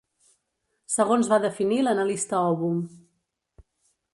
Segons 0.93 1.29
va 1.33 1.39
definir 1.43 1.79
l'analista 1.83 2.41
Ovum. 2.55 2.81